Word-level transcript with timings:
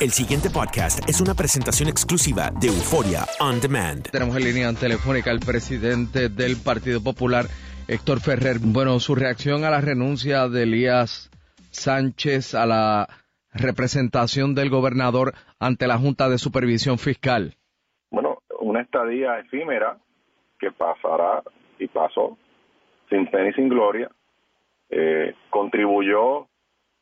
El 0.00 0.10
siguiente 0.10 0.48
podcast 0.48 1.02
es 1.08 1.20
una 1.20 1.34
presentación 1.34 1.88
exclusiva 1.88 2.52
de 2.60 2.68
Euforia 2.68 3.26
On 3.40 3.58
Demand. 3.60 4.08
Tenemos 4.12 4.36
en 4.36 4.44
línea 4.44 4.72
telefónica 4.72 5.32
al 5.32 5.40
presidente 5.40 6.28
del 6.28 6.54
Partido 6.64 7.02
Popular, 7.02 7.46
Héctor 7.88 8.20
Ferrer. 8.20 8.58
Bueno, 8.62 9.00
su 9.00 9.16
reacción 9.16 9.64
a 9.64 9.70
la 9.70 9.80
renuncia 9.80 10.46
de 10.46 10.62
Elías 10.62 11.32
Sánchez 11.72 12.54
a 12.54 12.64
la 12.64 13.08
representación 13.52 14.54
del 14.54 14.70
gobernador 14.70 15.32
ante 15.58 15.88
la 15.88 15.98
Junta 15.98 16.28
de 16.28 16.38
Supervisión 16.38 16.98
Fiscal. 16.98 17.56
bueno, 18.08 18.38
una 18.60 18.82
estadía 18.82 19.40
efímera 19.40 19.98
que 20.60 20.70
pasará 20.70 21.42
y 21.80 21.88
pasó 21.88 22.38
sin 23.10 23.28
pena 23.32 23.48
y 23.48 23.54
sin 23.54 23.68
gloria, 23.68 24.08
eh, 24.90 25.34
contribuyó 25.50 26.46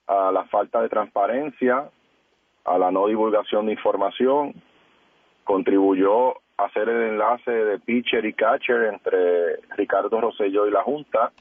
a 0.06 0.32
la 0.32 0.45
falta 0.45 0.80
de 0.80 0.88
transparencia, 0.88 1.90
a 2.66 2.78
la 2.78 2.90
no 2.90 3.06
divulgación 3.06 3.66
de 3.66 3.72
información, 3.72 4.54
contribuyó 5.44 6.32
a 6.59 6.64
hacer 6.64 6.88
el 6.88 7.10
enlace 7.10 7.50
de 7.50 7.78
pitcher 7.78 8.24
y 8.24 8.32
catcher 8.32 8.84
entre 8.84 9.56
Ricardo 9.76 10.20
Rosselló 10.20 10.66
y 10.66 10.73
la 10.73 10.82
Junta, 10.82 11.32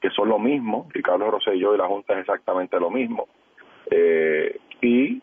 que 0.00 0.10
son 0.10 0.28
lo 0.28 0.38
mismo, 0.38 0.88
Ricardo 0.90 1.30
Rosselló 1.30 1.74
y 1.74 1.78
la 1.78 1.86
Junta 1.88 2.14
es 2.14 2.20
exactamente 2.20 2.78
lo 2.78 2.90
mismo, 2.90 3.26
eh, 3.90 4.58
y 4.80 5.20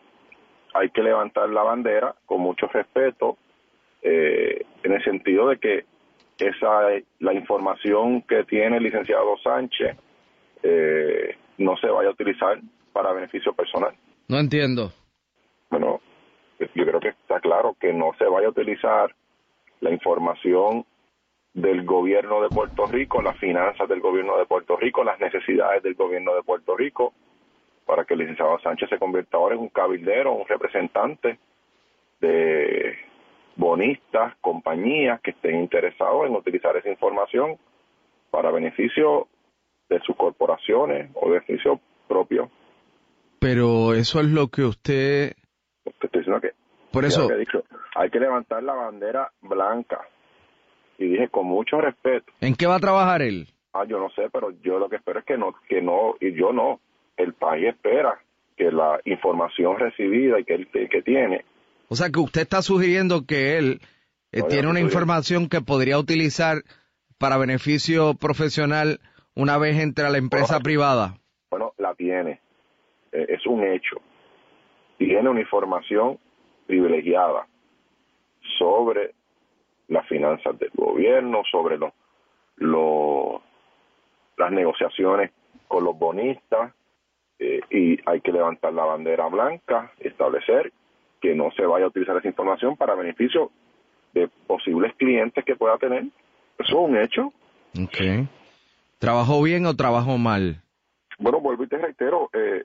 hay 0.74 0.90
que 0.90 1.02
levantar 1.02 1.48
la 1.48 1.62
bandera 1.62 2.14
con 2.26 2.40
mucho 2.42 2.66
respeto, 2.66 3.38
eh, 4.02 4.64
en 4.82 4.92
el 4.92 5.02
sentido 5.02 5.48
de 5.48 5.58
que 5.58 5.84
esa 6.38 6.90
la 7.20 7.32
información 7.32 8.20
que 8.22 8.44
tiene 8.44 8.76
el 8.76 8.82
licenciado 8.82 9.38
Sánchez 9.42 9.96
eh, 10.62 11.34
no 11.58 11.76
se 11.78 11.86
vaya 11.86 12.10
a 12.10 12.12
utilizar 12.12 12.60
para 12.92 13.12
beneficio 13.12 13.54
personal. 13.54 13.94
No 14.28 14.38
entiendo. 14.38 14.92
Bueno, 15.70 16.00
yo 16.58 16.86
creo 16.86 17.00
que 17.00 17.08
está 17.08 17.40
claro 17.40 17.76
que 17.78 17.92
no 17.92 18.12
se 18.18 18.24
vaya 18.24 18.46
a 18.46 18.50
utilizar 18.50 19.14
la 19.80 19.90
información 19.90 20.84
del 21.54 21.84
gobierno 21.84 22.42
de 22.42 22.48
Puerto 22.48 22.86
Rico, 22.86 23.22
las 23.22 23.38
finanzas 23.38 23.88
del 23.88 24.00
gobierno 24.00 24.36
de 24.36 24.46
Puerto 24.46 24.76
Rico, 24.76 25.02
las 25.02 25.18
necesidades 25.18 25.82
del 25.82 25.94
gobierno 25.94 26.34
de 26.34 26.42
Puerto 26.42 26.76
Rico, 26.76 27.14
para 27.86 28.04
que 28.04 28.14
el 28.14 28.20
licenciado 28.20 28.58
Sánchez 28.60 28.90
se 28.90 28.98
convierta 28.98 29.38
ahora 29.38 29.54
en 29.54 29.62
un 29.62 29.68
cabildero, 29.68 30.32
un 30.32 30.46
representante 30.46 31.38
de 32.20 32.96
bonistas, 33.56 34.34
compañías 34.40 35.20
que 35.22 35.30
estén 35.30 35.60
interesados 35.60 36.26
en 36.26 36.36
utilizar 36.36 36.76
esa 36.76 36.90
información 36.90 37.56
para 38.30 38.50
beneficio 38.50 39.28
de 39.88 40.00
sus 40.00 40.16
corporaciones 40.16 41.10
o 41.14 41.30
beneficio 41.30 41.80
propio. 42.06 42.50
Pero 43.38 43.94
eso 43.94 44.20
es 44.20 44.26
lo 44.26 44.48
que 44.48 44.62
usted... 44.62 45.32
Diciendo 46.26 46.40
que 46.40 46.50
Por 46.90 47.04
eso, 47.04 47.26
te 47.28 47.34
he 47.34 47.38
dicho, 47.38 47.64
hay 47.94 48.10
que 48.10 48.18
levantar 48.18 48.62
la 48.62 48.74
bandera 48.74 49.30
blanca. 49.40 50.00
Y 50.98 51.08
dije 51.08 51.28
con 51.28 51.46
mucho 51.46 51.80
respeto. 51.80 52.32
¿en 52.40 52.54
qué 52.54 52.66
va 52.66 52.76
a 52.76 52.80
trabajar 52.80 53.22
él? 53.22 53.48
Ah, 53.74 53.84
yo 53.86 53.98
no 53.98 54.08
sé, 54.10 54.28
pero 54.32 54.50
yo 54.62 54.78
lo 54.78 54.88
que 54.88 54.96
espero 54.96 55.20
es 55.20 55.26
que 55.26 55.36
no, 55.36 55.54
que 55.68 55.82
no, 55.82 56.14
y 56.20 56.32
yo 56.32 56.52
no. 56.52 56.80
El 57.16 57.34
país 57.34 57.68
espera 57.68 58.18
que 58.56 58.72
la 58.72 59.00
información 59.04 59.78
recibida 59.78 60.40
y 60.40 60.44
que 60.44 60.54
él 60.54 60.68
que 60.68 61.02
tiene, 61.02 61.44
O 61.88 61.94
sea, 61.94 62.10
que 62.10 62.18
usted 62.18 62.40
está 62.42 62.62
sugiriendo 62.62 63.26
que 63.26 63.58
él 63.58 63.80
eh, 64.32 64.40
No, 64.40 64.46
tiene 64.46 64.68
una 64.68 64.80
información 64.80 65.48
que 65.48 65.60
podría 65.60 65.98
utilizar 65.98 66.62
para 67.18 67.36
beneficio 67.36 68.14
profesional 68.14 69.00
una 69.34 69.58
vez 69.58 69.78
entre 69.78 70.06
a 70.06 70.10
la 70.10 70.18
empresa 70.18 70.60
privada. 70.60 71.18
bueno, 71.50 71.74
la 71.76 71.94
tiene. 71.94 72.40
Eh, 73.12 73.26
es 73.28 73.46
un 73.46 73.62
hecho. 73.64 74.00
Tiene 74.98 75.28
una 75.28 75.40
información 75.40 76.18
privilegiada 76.66 77.46
sobre 78.58 79.14
las 79.88 80.06
finanzas 80.08 80.58
del 80.58 80.70
gobierno, 80.74 81.42
sobre 81.50 81.78
los, 81.78 81.92
los- 82.56 83.40
las 84.36 84.52
negociaciones 84.52 85.30
con 85.68 85.84
los 85.84 85.98
bonistas, 85.98 86.72
eh, 87.38 87.60
y 87.70 87.98
hay 88.08 88.20
que 88.20 88.32
levantar 88.32 88.72
la 88.72 88.84
bandera 88.84 89.26
blanca, 89.28 89.92
establecer 90.00 90.72
que 91.20 91.34
no 91.34 91.50
se 91.52 91.64
vaya 91.66 91.84
a 91.86 91.88
utilizar 91.88 92.16
esa 92.16 92.28
información 92.28 92.76
para 92.76 92.94
beneficio 92.94 93.50
de 94.12 94.28
posibles 94.46 94.94
clientes 94.96 95.44
que 95.44 95.56
pueda 95.56 95.76
tener. 95.78 96.04
Eso 96.58 96.68
es 96.68 96.72
un 96.90 96.96
hecho. 96.96 97.32
Okay. 97.86 98.26
¿Trabajó 98.98 99.42
bien 99.42 99.66
o 99.66 99.74
trabajó 99.76 100.16
mal? 100.16 100.62
Bueno, 101.18 101.40
vuelvo 101.40 101.64
y 101.64 101.68
te 101.68 101.78
reitero, 101.78 102.30
eh, 102.32 102.64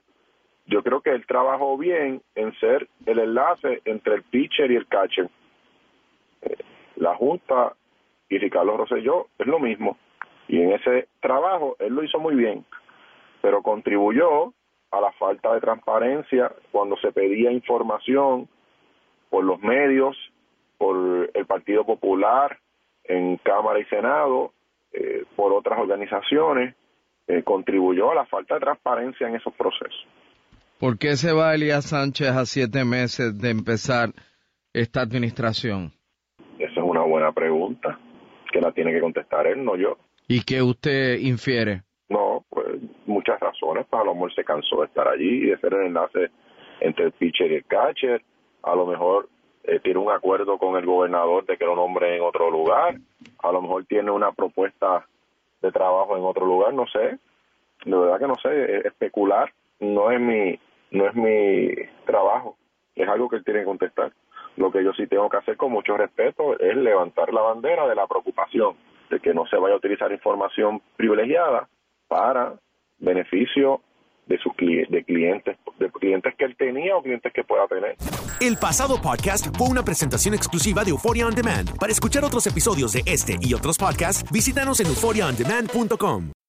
yo 0.72 0.82
creo 0.82 1.02
que 1.02 1.12
él 1.12 1.26
trabajó 1.28 1.78
bien 1.78 2.22
en 2.34 2.54
ser 2.54 2.88
el 3.06 3.20
enlace 3.20 3.82
entre 3.84 4.16
el 4.16 4.24
pitcher 4.24 4.72
y 4.72 4.78
el 4.78 4.88
catcher. 4.88 5.30
Eh, 6.42 6.56
la 6.96 7.14
Junta 7.16 7.74
y 8.30 8.38
Ricardo 8.38 8.78
Rosselló 8.78 9.28
es 9.38 9.48
lo 9.48 9.60
mismo. 9.60 9.98
Y 10.48 10.62
en 10.62 10.72
ese 10.72 11.10
trabajo 11.20 11.76
él 11.80 11.94
lo 11.94 12.04
hizo 12.04 12.20
muy 12.20 12.36
bien, 12.36 12.66
pero 13.42 13.62
contribuyó 13.62 14.54
a 14.92 15.02
la 15.02 15.12
falta 15.14 15.54
de 15.54 15.60
transparencia 15.60 16.52
cuando 16.72 16.96
se 16.98 17.12
pedía 17.12 17.52
información 17.52 18.48
por 19.30 19.44
los 19.44 19.60
medios, 19.60 20.18
por 20.78 21.30
el 21.34 21.46
Partido 21.46 21.86
Popular, 21.86 22.58
en 23.04 23.38
Cámara 23.38 23.80
y 23.80 23.86
Senado, 23.86 24.54
eh, 24.94 25.26
por 25.36 25.52
otras 25.52 25.80
organizaciones, 25.80 26.76
eh, 27.28 27.44
contribuyó 27.44 28.12
a 28.12 28.16
la 28.16 28.26
falta 28.26 28.56
de 28.56 28.62
transparencia 28.62 29.28
en 29.28 29.36
esos 29.36 29.54
procesos. 29.54 30.08
¿Por 30.82 30.98
qué 30.98 31.16
se 31.16 31.32
va 31.32 31.54
Elías 31.54 31.92
Sánchez 31.92 32.30
a 32.30 32.44
siete 32.48 32.84
meses 32.84 33.40
de 33.40 33.52
empezar 33.52 34.10
esta 34.74 35.02
administración? 35.02 35.92
Esa 36.58 36.72
es 36.72 36.84
una 36.84 37.02
buena 37.02 37.32
pregunta, 37.32 38.00
que 38.52 38.60
la 38.60 38.72
tiene 38.72 38.92
que 38.92 39.00
contestar 39.00 39.46
él, 39.46 39.64
no 39.64 39.76
yo. 39.76 39.98
¿Y 40.28 40.42
qué 40.42 40.64
usted 40.64 41.20
infiere? 41.20 41.84
No, 42.10 42.44
pues 42.50 42.82
muchas 43.06 43.40
razones, 43.40 43.86
pues 43.92 44.02
a 44.02 44.06
lo 44.06 44.16
mejor 44.16 44.34
se 44.34 44.44
cansó 44.44 44.80
de 44.80 44.88
estar 44.88 45.08
allí 45.08 45.44
y 45.44 45.50
de 45.52 45.60
ser 45.60 45.72
el 45.76 45.86
enlace 45.86 46.32
entre 46.80 47.06
el 47.06 47.12
pitcher 47.12 47.52
y 47.52 47.56
el 47.58 47.66
catcher, 47.66 48.24
a 48.64 48.74
lo 48.74 48.88
mejor 48.88 49.30
eh, 49.66 49.80
tiene 49.84 50.00
un 50.00 50.10
acuerdo 50.10 50.58
con 50.58 50.78
el 50.78 50.86
gobernador 50.88 51.46
de 51.46 51.58
que 51.58 51.66
lo 51.66 51.76
nombre 51.76 52.16
en 52.16 52.24
otro 52.24 52.50
lugar, 52.50 52.96
a 53.38 53.52
lo 53.52 53.62
mejor 53.62 53.86
tiene 53.86 54.10
una 54.10 54.32
propuesta 54.32 55.06
de 55.62 55.72
trabajo 55.72 56.18
en 56.18 56.24
otro 56.24 56.48
lugar, 56.48 56.74
no 56.74 56.88
sé, 56.88 57.20
de 57.86 57.96
verdad 57.96 58.18
que 58.18 58.28
no 58.28 58.36
sé, 58.42 58.88
especular 58.88 59.54
no 59.80 60.12
es 60.12 60.20
mi 60.20 60.60
no 60.92 61.08
es 61.08 61.16
mi 61.16 61.70
trabajo, 62.06 62.58
es 62.96 63.08
algo 63.08 63.30
que 63.30 63.38
él 63.38 63.44
tiene 63.44 63.62
que 63.62 63.66
contestar. 63.66 64.14
Lo 64.58 64.72
que 64.72 64.84
yo 64.84 64.92
sí 64.94 65.08
tengo 65.08 65.30
que 65.30 65.38
hacer 65.38 65.58
con 65.58 65.72
mucho 65.72 65.96
respeto 65.98 66.60
es 66.60 66.76
levantar 66.76 67.34
la 67.34 67.42
bandera 67.42 67.88
de 67.88 67.96
la 67.96 68.06
preocupación 68.08 68.76
de 69.10 69.20
que 69.20 69.34
no 69.34 69.46
se 69.48 69.58
vaya 69.58 69.74
a 69.76 69.78
utilizar 69.78 70.12
información 70.12 70.82
privilegiada 70.98 71.68
para 72.08 72.56
beneficio 73.00 73.82
de 74.28 74.38
sus 74.38 74.54
cli- 74.54 74.88
de 74.90 75.04
clientes, 75.04 75.58
de 75.80 75.90
clientes 75.92 76.34
que 76.38 76.46
él 76.46 76.56
tenía 76.56 76.96
o 76.96 77.02
clientes 77.02 77.32
que 77.34 77.44
pueda 77.44 77.68
tener. 77.68 77.96
El 78.40 78.58
pasado 78.58 79.02
podcast 79.02 79.56
fue 79.58 79.68
una 79.70 79.84
presentación 79.84 80.34
exclusiva 80.36 80.84
de 80.84 80.92
Euforia 80.92 81.28
On 81.28 81.34
Demand. 81.36 81.78
Para 81.80 81.92
escuchar 81.92 82.24
otros 82.24 82.46
episodios 82.48 82.94
de 82.94 83.02
este 83.06 83.36
y 83.42 83.54
otros 83.54 83.78
podcasts, 83.78 84.30
visítanos 84.32 84.80
en 84.80 84.88
euphoriaondemand.com. 84.88 86.32